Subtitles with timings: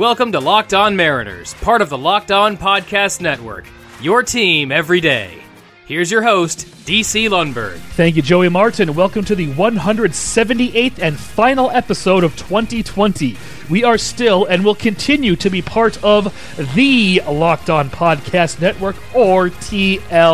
[0.00, 3.66] Welcome to Locked On Mariners, part of the Locked On Podcast Network.
[4.00, 5.42] Your team every day.
[5.84, 7.76] Here's your host, DC Lundberg.
[7.76, 8.94] Thank you, Joey Martin.
[8.94, 13.36] Welcome to the 178th and final episode of 2020.
[13.68, 16.34] We are still and will continue to be part of
[16.74, 20.30] the Locked On Podcast Network, or TLOPN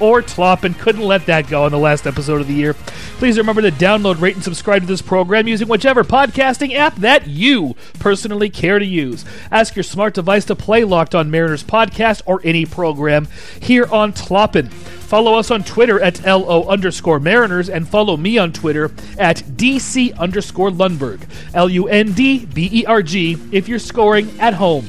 [0.00, 0.78] or Tloppin.
[0.78, 2.74] Couldn't let that go on the last episode of the year.
[3.18, 7.26] Please remember to download, rate, and subscribe to this program using whichever podcasting app that
[7.26, 9.24] you personally care to use.
[9.50, 13.28] Ask your smart device to play Locked On Mariners podcast or any program
[13.60, 14.70] here on Tloppin.
[15.12, 20.16] Follow us on Twitter at LO underscore Mariners and follow me on Twitter at DC
[20.16, 21.20] underscore Lundberg.
[21.52, 24.86] L U N D B E R G if you're scoring at home.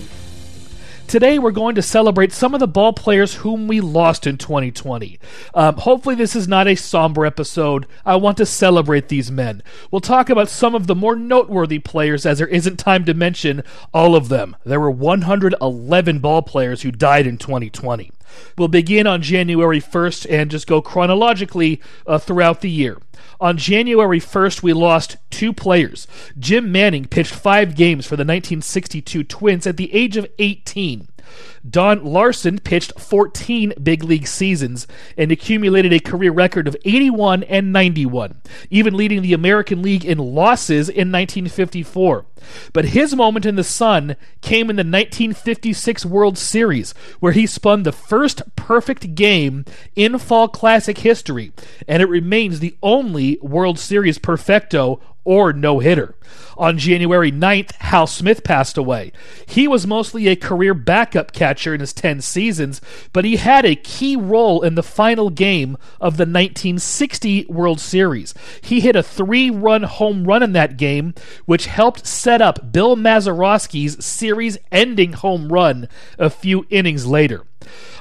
[1.14, 5.20] Today, we're going to celebrate some of the ball players whom we lost in 2020.
[5.54, 7.86] Um, hopefully, this is not a somber episode.
[8.04, 9.62] I want to celebrate these men.
[9.92, 13.62] We'll talk about some of the more noteworthy players, as there isn't time to mention
[13.94, 14.56] all of them.
[14.66, 18.12] There were 111 ball players who died in 2020.
[18.58, 22.98] We'll begin on January 1st and just go chronologically uh, throughout the year.
[23.44, 26.08] On January 1st, we lost two players.
[26.40, 31.10] Jim Manning pitched five games for the 1962 Twins at the age of 18.
[31.68, 37.72] Don Larsen pitched 14 big league seasons and accumulated a career record of 81 and
[37.72, 42.26] 91, even leading the American League in losses in 1954.
[42.74, 47.84] But his moment in the sun came in the 1956 World Series, where he spun
[47.84, 49.66] the first perfect game
[49.96, 51.54] in Fall Classic history,
[51.88, 56.16] and it remains the only World Series perfecto or no hitter.
[56.58, 59.12] On January 9th, Hal Smith passed away.
[59.46, 63.76] He was mostly a career backup catcher in his 10 seasons, but he had a
[63.76, 68.34] key role in the final game of the 1960 World Series.
[68.62, 71.14] He hit a three run home run in that game,
[71.46, 75.88] which helped set up Bill Mazeroski's series ending home run
[76.20, 77.46] a few innings later.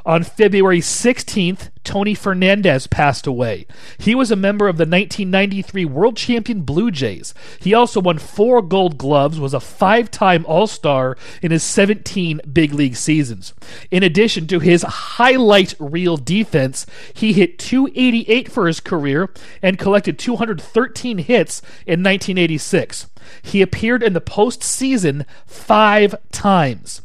[0.04, 3.66] On February 16th, Tony Fernandez passed away.
[3.98, 7.34] He was a member of the 1993 World Champion Blue Jays.
[7.60, 12.40] He also won four gold gloves, was a five time All Star in his 17
[12.52, 13.54] big league seasons.
[13.90, 20.18] In addition to his highlight reel defense, he hit 288 for his career and collected
[20.18, 23.06] 213 hits in 1986.
[23.42, 27.02] He appeared in the postseason five times.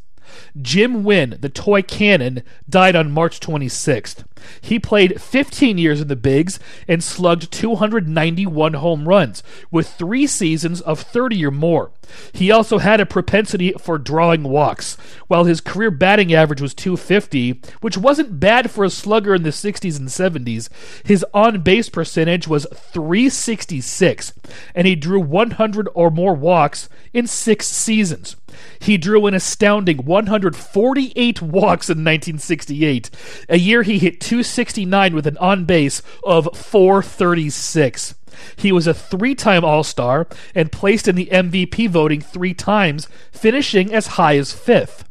[0.61, 4.23] Jim Wynn, the toy cannon, died on March 26th.
[4.61, 10.81] He played 15 years in the Bigs and slugged 291 home runs, with three seasons
[10.81, 11.91] of 30 or more.
[12.33, 14.97] He also had a propensity for drawing walks.
[15.27, 19.49] While his career batting average was 250, which wasn't bad for a slugger in the
[19.49, 20.69] 60s and 70s,
[21.05, 24.33] his on base percentage was 366,
[24.75, 28.35] and he drew 100 or more walks in six seasons.
[28.79, 33.09] He drew an astounding 148 walks in 1968,
[33.49, 38.15] a year he hit 269 with an on base of 436.
[38.55, 43.07] He was a three time All Star and placed in the MVP voting three times,
[43.31, 45.07] finishing as high as fifth.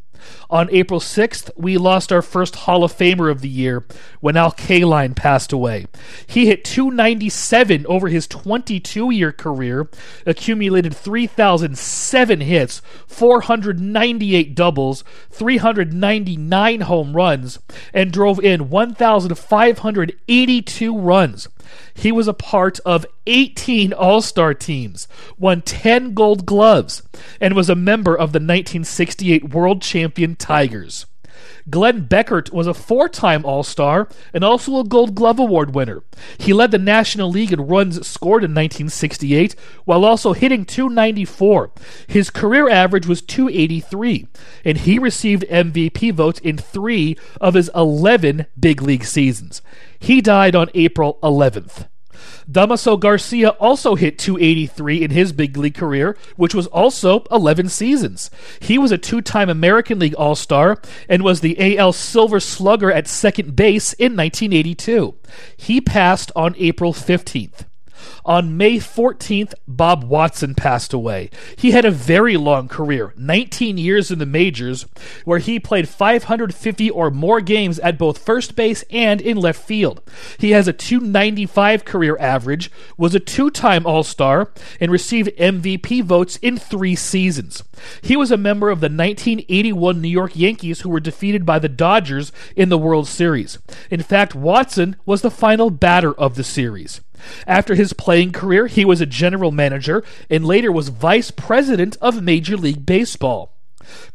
[0.49, 3.85] On April 6th, we lost our first Hall of Famer of the year
[4.21, 5.87] when Al Kaline passed away.
[6.27, 9.91] He hit 297 over his 22 year career,
[10.25, 17.59] accumulated 3,007 hits, 498 doubles, 399 home runs,
[17.93, 21.49] and drove in 1,582 runs.
[21.95, 27.03] He was a part of 18 All Star teams, won 10 gold gloves,
[27.41, 31.07] and was a member of the 1968 World Champion Tigers.
[31.69, 36.03] Glenn Beckert was a four time All Star and also a Gold Glove Award winner.
[36.39, 39.55] He led the National League in runs scored in 1968
[39.85, 41.71] while also hitting 294.
[42.07, 44.27] His career average was 283,
[44.65, 49.63] and he received MVP votes in three of his 11 big league seasons.
[49.99, 51.89] He died on April 11th.
[52.51, 58.31] Damaso Garcia also hit 283 in his big league career, which was also 11 seasons.
[58.61, 62.91] He was a two time American League All Star and was the AL Silver Slugger
[62.93, 65.15] at second base in 1982.
[65.57, 67.65] He passed on April 15th.
[68.25, 71.31] On May 14th, Bob Watson passed away.
[71.57, 74.87] He had a very long career, 19 years in the majors,
[75.25, 80.03] where he played 550 or more games at both first base and in left field.
[80.39, 84.51] He has a 295 career average, was a two time All Star,
[84.81, 87.63] and received MVP votes in three seasons.
[88.03, 91.69] He was a member of the 1981 New York Yankees who were defeated by the
[91.69, 93.59] Dodgers in the World Series.
[93.91, 97.01] In fact, Watson was the final batter of the series.
[97.47, 102.23] After his playing career, he was a general manager and later was vice president of
[102.23, 103.53] Major League Baseball.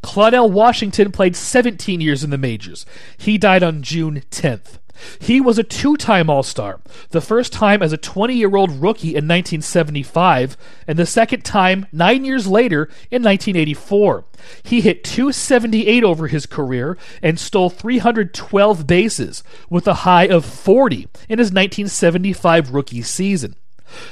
[0.04, 2.86] Claudell Washington played 17 years in the majors.
[3.18, 4.80] He died on June 10th.
[5.20, 8.82] He was a two time All Star, the first time as a 20 year old
[8.82, 10.58] rookie in 1975,
[10.88, 14.26] and the second time nine years later in 1984.
[14.64, 21.08] He hit 278 over his career and stole 312 bases, with a high of 40
[21.30, 23.56] in his 1975 rookie season.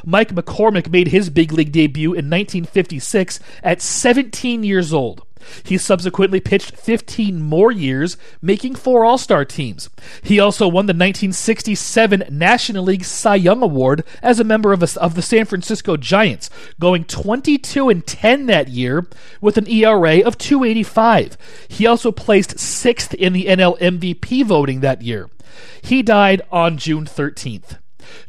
[0.05, 5.23] Mike McCormick made his big league debut in 1956 at 17 years old.
[5.63, 9.89] He subsequently pitched 15 more years, making four All Star teams.
[10.23, 15.01] He also won the 1967 National League Cy Young Award as a member of, a,
[15.01, 16.49] of the San Francisco Giants,
[16.79, 19.07] going 22 and 10 that year
[19.41, 21.37] with an ERA of 285.
[21.67, 25.29] He also placed sixth in the NL MVP voting that year.
[25.81, 27.77] He died on June 13th.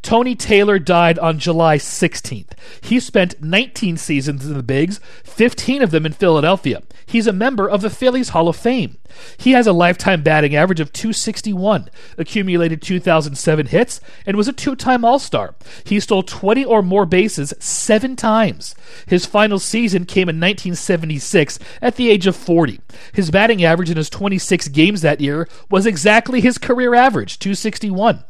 [0.03, 2.53] Tony Taylor died on July 16th.
[2.81, 6.82] He spent 19 seasons in the Bigs, 15 of them in Philadelphia.
[7.06, 8.97] He's a member of the Phillies Hall of Fame.
[9.37, 14.77] He has a lifetime batting average of 261, accumulated 2007 hits, and was a two
[14.77, 15.55] time All Star.
[15.85, 18.75] He stole 20 or more bases seven times.
[19.06, 22.81] His final season came in 1976 at the age of 40.
[23.12, 28.25] His batting average in his 26 games that year was exactly his career average, 261.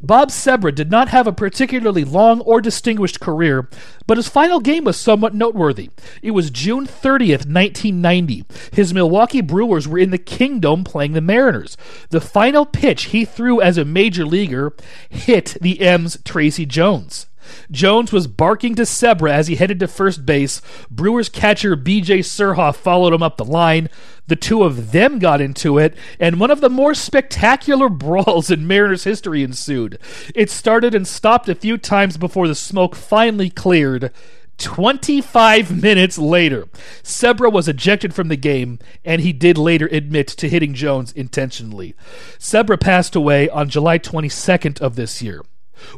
[0.00, 3.68] Bob Sebra did not have a particularly long or distinguished career,
[4.06, 5.90] but his final game was somewhat noteworthy.
[6.22, 8.44] It was June 30th, 1990.
[8.72, 11.76] His Milwaukee Brewers were in the Kingdome playing the Mariners.
[12.10, 14.74] The final pitch he threw as a major leaguer
[15.08, 17.27] hit the M's Tracy Jones.
[17.70, 20.60] Jones was barking to Sebra as he headed to first base.
[20.90, 22.20] Brewers catcher B.J.
[22.20, 23.88] Surhoff followed him up the line.
[24.26, 28.66] The two of them got into it, and one of the more spectacular brawls in
[28.66, 29.98] Mariners history ensued.
[30.34, 34.12] It started and stopped a few times before the smoke finally cleared.
[34.58, 36.66] 25 minutes later,
[37.02, 41.94] Sebra was ejected from the game, and he did later admit to hitting Jones intentionally.
[42.38, 45.42] Sebra passed away on July 22nd of this year.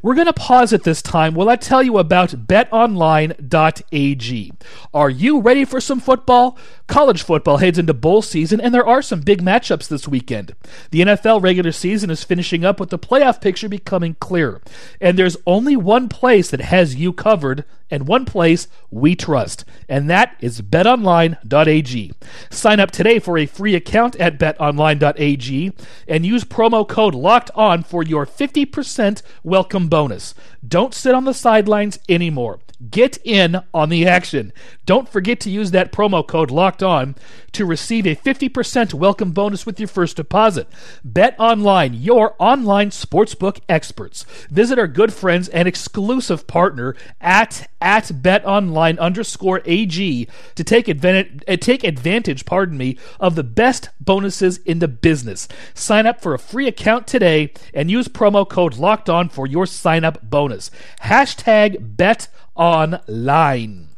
[0.03, 4.53] We're going to pause at this time while I tell you about betonline.ag.
[4.95, 6.59] Are you ready for some football?
[6.87, 10.55] College football heads into bowl season, and there are some big matchups this weekend.
[10.91, 14.61] The NFL regular season is finishing up with the playoff picture becoming clearer.
[15.01, 20.09] And there's only one place that has you covered, and one place we trust, and
[20.09, 22.13] that is betonline.ag.
[22.49, 25.73] Sign up today for a free account at betonline.ag
[26.07, 30.35] and use promo code LOCKED ON for your 50% welcome bonus.
[30.67, 32.61] Don't sit on the sidelines anymore.
[32.91, 34.55] Get in on the action.
[34.87, 37.15] Don't forget to use that promo code locked on
[37.53, 40.67] to receive a 50% welcome bonus with your first deposit.
[41.05, 44.25] Bet online, your online sportsbook experts.
[44.51, 51.43] Visit our good friends and exclusive partner at at betonline underscore AG to take advantage,
[51.49, 55.49] uh, take advantage, pardon me, of the best bonuses in the business.
[55.73, 59.67] Sign up for a free account today and use promo code locked on for your
[59.67, 60.71] sign up bonus.
[61.03, 63.89] Hashtag bet online.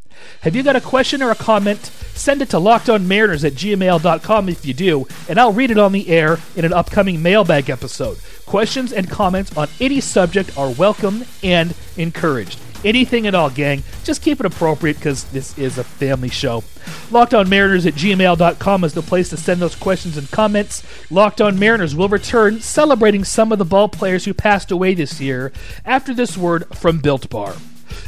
[0.40, 1.80] Have you got a question or a comment?
[2.14, 6.08] Send it to lockedonmariners at gmail.com if you do, and I'll read it on the
[6.08, 8.18] air in an upcoming mailbag episode.
[8.44, 12.58] Questions and comments on any subject are welcome and encouraged.
[12.84, 13.84] Anything at all, gang.
[14.02, 16.62] Just keep it appropriate because this is a family show.
[17.10, 20.82] LockedOnMariners at gmail.com is the place to send those questions and comments.
[21.10, 25.20] Locked On Mariners will return celebrating some of the ball players who passed away this
[25.20, 25.52] year
[25.84, 27.54] after this word from Built Bar.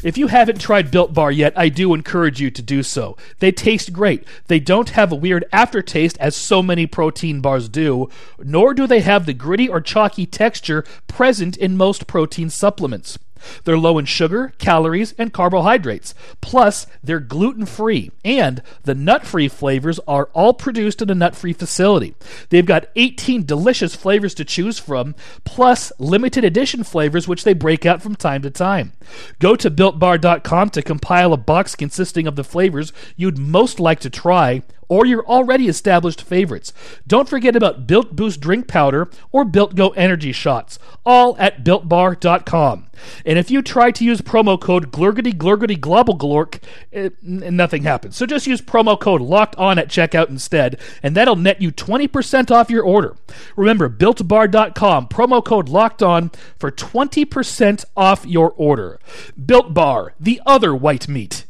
[0.02, 3.16] If you haven't tried Built Bar yet, I do encourage you to do so.
[3.38, 4.26] They taste great.
[4.49, 9.00] They don't have a weird aftertaste as so many protein bars do, nor do they
[9.00, 13.19] have the gritty or chalky texture present in most protein supplements.
[13.65, 16.15] They're low in sugar, calories, and carbohydrates.
[16.41, 21.37] Plus, they're gluten free, and the nut free flavors are all produced in a nut
[21.37, 22.15] free facility.
[22.51, 27.87] They've got 18 delicious flavors to choose from, plus limited edition flavors which they break
[27.87, 28.93] out from time to time.
[29.39, 34.11] Go to builtbar.com to compile a box consisting of the flavors you'd most like to
[34.11, 36.73] try or your already established favorites.
[37.07, 42.87] Don't forget about Built Boost drink powder or Built Go energy shots, all at builtbar.com.
[43.25, 46.61] And if you try to use promo code glurgity glurgity glork,
[46.93, 48.17] eh, nothing happens.
[48.17, 52.50] So just use promo code locked on at checkout instead, and that'll net you 20%
[52.50, 53.17] off your order.
[53.57, 59.00] Remember, builtbar.com, promo code locked on for 20% off your order.
[59.45, 61.45] Built Bar, the other white meat.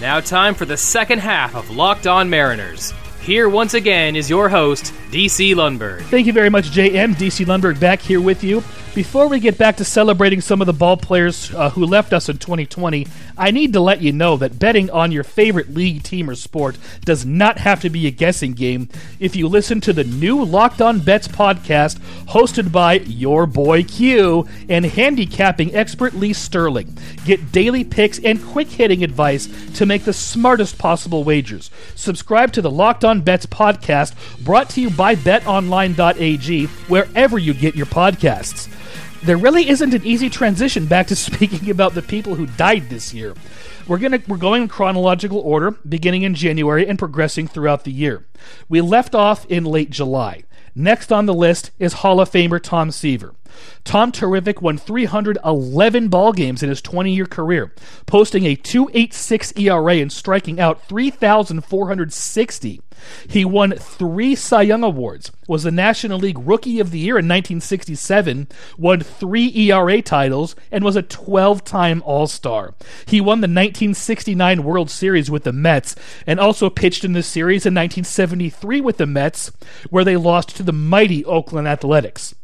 [0.00, 2.94] Now, time for the second half of Locked On Mariners.
[3.20, 6.02] Here once again is your host, DC Lundberg.
[6.02, 7.14] Thank you very much, JM.
[7.16, 8.62] DC Lundberg back here with you.
[8.94, 12.28] Before we get back to celebrating some of the ball players uh, who left us
[12.28, 16.28] in 2020, I need to let you know that betting on your favorite league, team,
[16.28, 18.88] or sport does not have to be a guessing game
[19.20, 24.48] if you listen to the new Locked On Bets podcast hosted by your boy Q
[24.68, 26.98] and handicapping expert Lee Sterling.
[27.24, 31.70] Get daily picks and quick hitting advice to make the smartest possible wagers.
[31.94, 34.14] Subscribe to the Locked On Bets podcast
[34.44, 38.68] brought to you by betonline.ag wherever you get your podcasts
[39.22, 43.12] there really isn't an easy transition back to speaking about the people who died this
[43.12, 43.34] year.
[43.86, 48.26] We're gonna we're going in chronological order, beginning in January and progressing throughout the year.
[48.68, 50.44] We left off in late July.
[50.74, 53.34] Next on the list is Hall of Famer Tom Seaver.
[53.82, 57.74] Tom Terrific won 311 ball games in his 20-year career,
[58.06, 62.80] posting a 2.86 ERA and striking out 3,460.
[63.28, 67.26] He won three Cy Young Awards, was the National League Rookie of the Year in
[67.26, 72.74] 1967, won three ERA titles, and was a 12 time All Star.
[73.06, 75.94] He won the 1969 World Series with the Mets
[76.26, 79.52] and also pitched in the series in 1973 with the Mets,
[79.90, 82.34] where they lost to the mighty Oakland Athletics.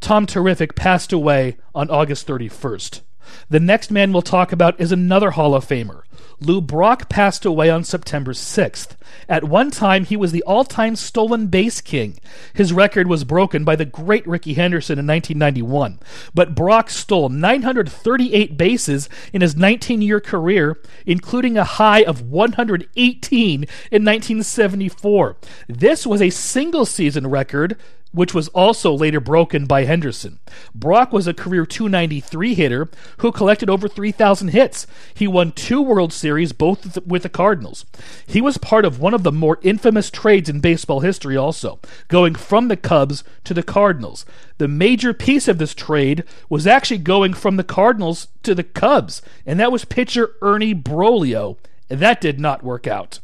[0.00, 3.00] Tom Terrific passed away on August 31st.
[3.48, 6.02] The next man we'll talk about is another Hall of Famer.
[6.46, 8.96] Lou Brock passed away on September 6th.
[9.28, 12.18] At one time, he was the all time stolen base king.
[12.54, 16.00] His record was broken by the great Rickey Henderson in 1991.
[16.34, 23.54] But Brock stole 938 bases in his 19 year career, including a high of 118
[23.54, 25.36] in 1974.
[25.68, 27.76] This was a single season record
[28.12, 30.38] which was also later broken by Henderson.
[30.74, 32.88] Brock was a career 293 hitter
[33.18, 34.86] who collected over 3,000 hits.
[35.14, 37.84] He won two World Series, both with the Cardinals.
[38.26, 42.34] He was part of one of the more infamous trades in baseball history, also, going
[42.34, 44.24] from the Cubs to the Cardinals.
[44.58, 49.22] The major piece of this trade was actually going from the Cardinals to the Cubs,
[49.46, 51.56] and that was pitcher Ernie Broglio.
[51.90, 53.20] And that did not work out.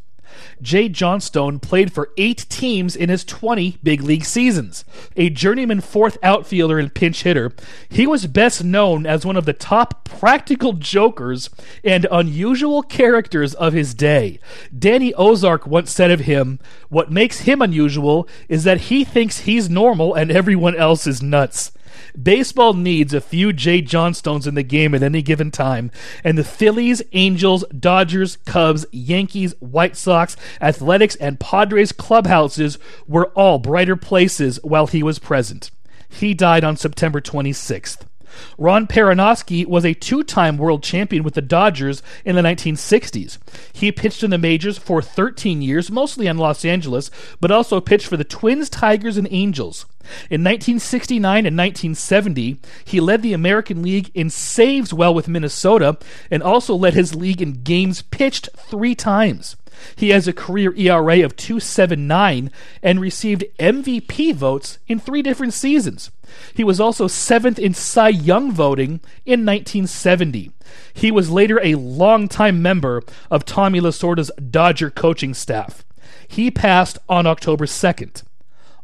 [0.60, 4.84] Jay Johnstone played for eight teams in his 20 big league seasons.
[5.16, 7.52] A journeyman fourth outfielder and pinch hitter,
[7.88, 11.50] he was best known as one of the top practical jokers
[11.84, 14.38] and unusual characters of his day.
[14.76, 16.58] Danny Ozark once said of him,
[16.88, 21.72] What makes him unusual is that he thinks he's normal and everyone else is nuts.
[22.20, 25.90] Baseball needs a few Jay Johnstones in the game at any given time,
[26.24, 33.58] and the Phillies, Angels, Dodgers, Cubs, Yankees, White Sox, Athletics, and Padres clubhouses were all
[33.58, 35.70] brighter places while he was present.
[36.08, 38.07] He died on September 26th.
[38.56, 43.38] Ron Perranoski was a two time world champion with the Dodgers in the 1960s.
[43.72, 48.06] He pitched in the majors for 13 years, mostly in Los Angeles, but also pitched
[48.06, 49.86] for the Twins, Tigers, and Angels.
[50.30, 55.98] In 1969 and 1970, he led the American League in saves well with Minnesota
[56.30, 59.56] and also led his league in games pitched three times.
[59.96, 62.50] He has a career ERA of 279
[62.82, 66.10] and received MVP votes in three different seasons.
[66.54, 70.52] He was also seventh in Cy Young voting in 1970.
[70.92, 75.84] He was later a longtime member of Tommy Lasorda's Dodger coaching staff.
[76.26, 78.22] He passed on October 2nd.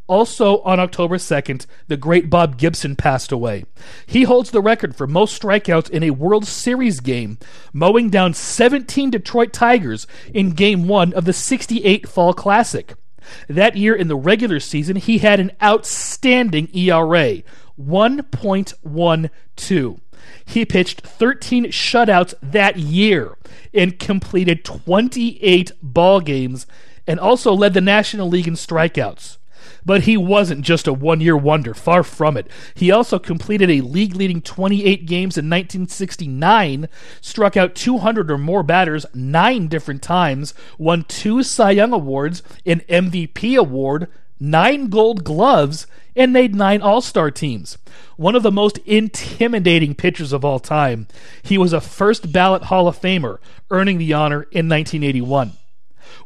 [0.06, 3.64] Also on October 2nd, the great Bob Gibson passed away.
[4.04, 7.38] He holds the record for most strikeouts in a World Series game,
[7.72, 12.94] mowing down 17 Detroit Tigers in Game 1 of the 68 Fall Classic.
[13.48, 17.42] That year in the regular season, he had an outstanding ERA,
[17.80, 20.00] 1.12.
[20.44, 23.38] He pitched 13 shutouts that year
[23.72, 26.66] and completed 28 ball games
[27.06, 29.38] and also led the National League in strikeouts.
[29.84, 32.48] But he wasn't just a one year wonder, far from it.
[32.74, 36.88] He also completed a league leading 28 games in 1969,
[37.20, 42.80] struck out 200 or more batters nine different times, won two Cy Young Awards, an
[42.88, 44.08] MVP award,
[44.40, 47.78] nine gold gloves, and made nine All Star teams.
[48.16, 51.08] One of the most intimidating pitchers of all time.
[51.42, 53.38] He was a first ballot Hall of Famer,
[53.70, 55.52] earning the honor in 1981.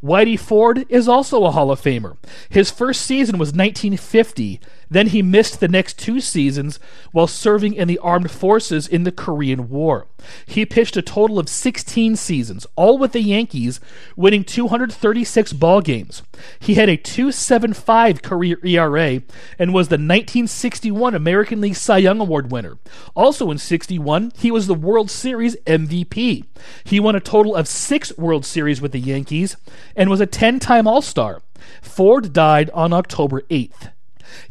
[0.02, 2.16] Whitey Ford is also a Hall of Famer.
[2.48, 4.60] His first season was 1950.
[4.90, 6.78] Then he missed the next two seasons
[7.12, 10.06] while serving in the armed forces in the Korean War.
[10.46, 13.80] He pitched a total of 16 seasons, all with the Yankees,
[14.16, 16.22] winning 236 ball games.
[16.58, 19.22] He had a 2.75 career ERA
[19.58, 22.78] and was the 1961 American League Cy Young Award winner.
[23.14, 26.44] Also in 61, he was the World Series MVP.
[26.84, 29.56] He won a total of 6 World Series with the Yankees
[29.94, 31.42] and was a 10-time All-Star.
[31.82, 33.90] Ford died on October 8th.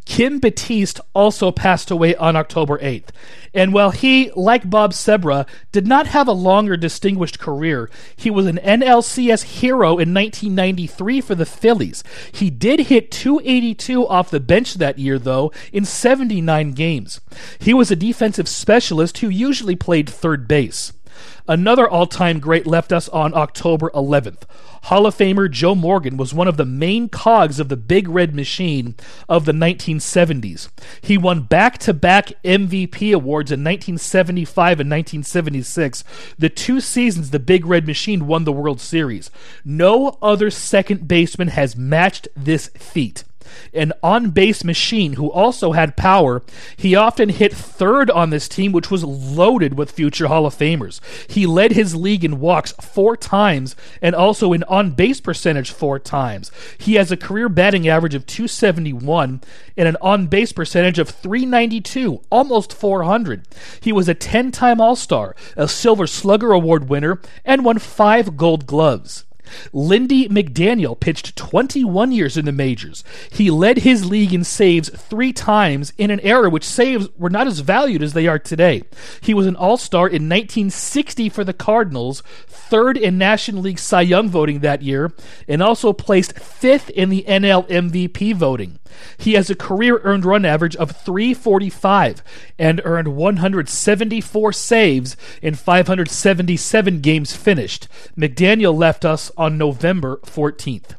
[0.04, 3.08] Kim Batiste also passed away on October 8th.
[3.54, 8.46] And while he, like Bob Sebra, did not have a longer distinguished career, he was
[8.46, 12.04] an NLCS hero in 1993 for the Phillies.
[12.32, 17.20] He did hit 282 off the bench that year, though, in 79 games.
[17.58, 20.92] He was a defensive specialist who usually played third base.
[21.46, 24.42] Another all time great left us on October 11th.
[24.84, 28.34] Hall of Famer Joe Morgan was one of the main cogs of the big red
[28.34, 28.94] machine
[29.28, 30.68] of the 1970s.
[31.00, 36.04] He won back to back MVP awards in 1975 and 1976,
[36.38, 39.30] the two seasons the big red machine won the World Series.
[39.64, 43.24] No other second baseman has matched this feat
[43.72, 46.42] an on base machine who also had power.
[46.76, 51.00] He often hit third on this team, which was loaded with future Hall of Famers.
[51.28, 55.98] He led his league in walks four times and also in on base percentage four
[55.98, 56.50] times.
[56.78, 59.40] He has a career batting average of 271
[59.76, 63.46] and an on base percentage of 392, almost 400.
[63.80, 68.36] He was a 10 time All Star, a Silver Slugger Award winner, and won five
[68.36, 69.24] gold gloves.
[69.72, 73.04] Lindy McDaniel pitched 21 years in the majors.
[73.30, 77.46] He led his league in saves three times in an era which saves were not
[77.46, 78.82] as valued as they are today.
[79.20, 84.02] He was an All Star in 1960 for the Cardinals, third in National League Cy
[84.02, 85.12] Young voting that year,
[85.46, 88.78] and also placed fifth in the NL MVP voting.
[89.16, 92.22] He has a career earned run average of 345
[92.58, 97.88] and earned 174 saves in 577 games finished.
[98.16, 100.96] McDaniel left us on November 14th.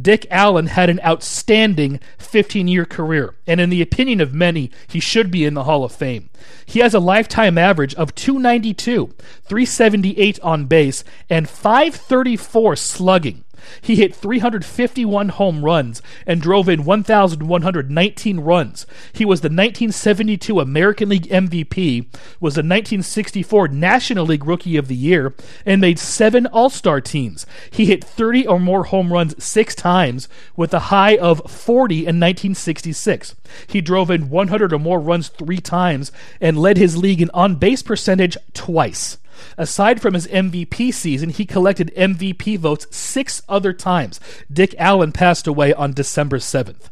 [0.00, 5.00] Dick Allen had an outstanding 15 year career, and in the opinion of many, he
[5.00, 6.30] should be in the Hall of Fame.
[6.66, 9.14] He has a lifetime average of 292,
[9.44, 13.43] 378 on base, and 534 slugging.
[13.80, 18.86] He hit 351 home runs and drove in 1,119 runs.
[19.12, 22.06] He was the 1972 American League MVP,
[22.40, 27.46] was the 1964 National League Rookie of the Year, and made seven All Star teams.
[27.70, 32.20] He hit 30 or more home runs six times, with a high of 40 in
[32.20, 33.34] 1966.
[33.66, 37.56] He drove in 100 or more runs three times and led his league in on
[37.56, 39.18] base percentage twice.
[39.56, 44.20] Aside from his MVP season, he collected MVP votes six other times.
[44.52, 46.88] Dick Allen passed away on December 7th.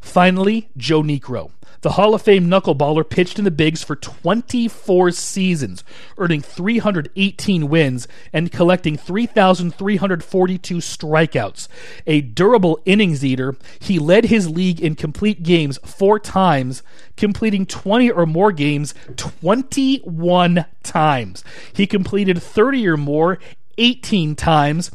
[0.00, 1.50] Finally, Joe Niekro.
[1.86, 5.84] The Hall of Fame knuckleballer pitched in the bigs for 24 seasons,
[6.18, 11.68] earning 318 wins and collecting 3,342 strikeouts.
[12.08, 16.82] A durable innings eater, he led his league in complete games four times,
[17.16, 21.44] completing 20 or more games 21 times.
[21.72, 23.38] He completed 30 or more
[23.78, 24.90] 18 times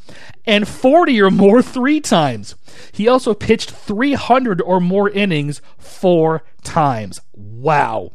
[0.45, 2.55] and 40 or more three times.
[2.91, 7.21] He also pitched 300 or more innings four times.
[7.33, 8.13] Wow.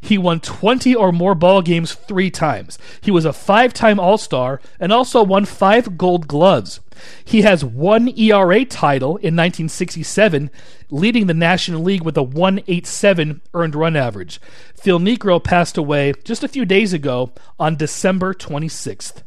[0.00, 2.78] He won 20 or more ball games three times.
[3.00, 6.80] He was a five time All Star and also won five gold gloves.
[7.24, 10.50] He has one ERA title in 1967,
[10.90, 14.40] leading the National League with a 187 earned run average.
[14.74, 19.22] Phil Niekro passed away just a few days ago on December 26th.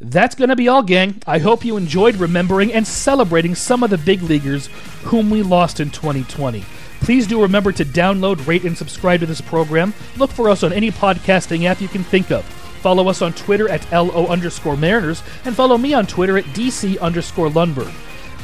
[0.00, 1.22] That's going to be all, gang.
[1.26, 4.68] I hope you enjoyed remembering and celebrating some of the big leaguers
[5.04, 6.64] whom we lost in 2020.
[7.00, 9.92] Please do remember to download, rate, and subscribe to this program.
[10.16, 12.44] Look for us on any podcasting app you can think of.
[12.82, 16.98] Follow us on Twitter at LO underscore Mariners, and follow me on Twitter at DC
[17.00, 17.92] underscore Lundberg.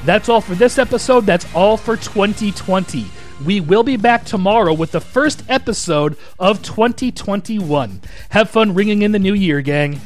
[0.04, 1.26] That's all for this episode.
[1.26, 3.06] That's all for 2020.
[3.44, 8.00] We will be back tomorrow with the first episode of 2021.
[8.30, 10.00] Have fun ringing in the new year, gang.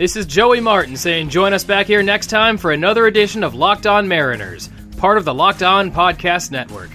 [0.00, 3.54] This is Joey Martin saying join us back here next time for another edition of
[3.54, 6.88] Locked On Mariners, part of the Locked On Podcast Network.